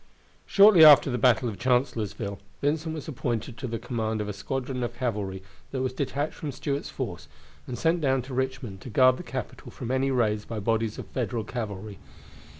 Shortly 0.47 0.83
after 0.83 1.11
the 1.11 1.19
battle 1.19 1.47
of 1.47 1.59
Chancellorsville, 1.59 2.39
Vincent 2.59 2.95
was 2.95 3.07
appointed 3.07 3.55
to 3.59 3.67
the 3.67 3.77
command 3.77 4.19
of 4.19 4.27
a 4.27 4.33
squadron 4.33 4.81
of 4.81 4.95
cavalry 4.95 5.43
that 5.69 5.83
was 5.83 5.93
detached 5.93 6.33
from 6.33 6.51
Stuart's 6.51 6.89
force 6.89 7.27
and 7.67 7.77
sent 7.77 8.01
down 8.01 8.23
to 8.23 8.33
Richmond 8.33 8.81
to 8.81 8.89
guard 8.89 9.17
the 9.17 9.21
capital 9.23 9.69
from 9.69 9.91
any 9.91 10.09
raids 10.09 10.43
by 10.43 10.59
bodies 10.59 10.97
of 10.97 11.05
Federal 11.05 11.43
cavalry. 11.43 11.99